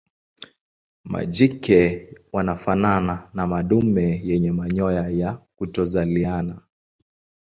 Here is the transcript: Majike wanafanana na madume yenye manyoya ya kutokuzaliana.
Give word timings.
Majike 1.03 2.13
wanafanana 2.31 3.29
na 3.33 3.47
madume 3.47 4.21
yenye 4.23 4.51
manyoya 4.51 5.09
ya 5.09 5.33
kutokuzaliana. 5.55 6.61